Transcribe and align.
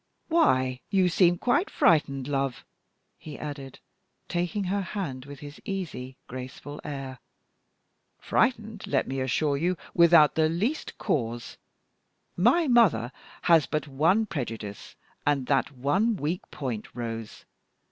"Why, 0.29 0.81
you 0.89 1.09
seem 1.09 1.37
quite 1.37 1.69
frightened, 1.69 2.27
love," 2.27 2.65
he 3.19 3.37
added, 3.37 3.77
taking 4.27 4.63
her 4.63 4.81
hand 4.81 5.25
with 5.25 5.41
his 5.41 5.61
easy, 5.63 6.17
graceful 6.25 6.81
air; 6.83 7.19
"frightened, 8.17 8.87
let 8.87 9.07
me 9.07 9.19
assure 9.21 9.57
you, 9.57 9.77
without 9.93 10.33
the 10.33 10.49
least 10.49 10.97
cause. 10.97 11.57
My 12.35 12.67
mother 12.67 13.11
has 13.43 13.67
but 13.67 13.83
that 13.83 13.91
one 13.91 14.25
prejudice, 14.25 14.95
and 15.23 15.45
that 15.45 15.71
one 15.71 16.15
weak 16.17 16.49
point, 16.49 16.87
Rose. 16.95 17.45